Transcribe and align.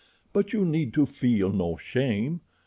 But 0.33 0.51
you 0.51 0.65
need 0.65 0.95
feel 1.07 1.51
no 1.53 1.77
shame. 1.77 2.41